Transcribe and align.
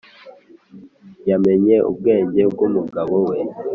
yamenye 1.29 1.75
ubwenge 1.89 2.41
bwumugabo 2.51 3.15
we. 3.27 3.37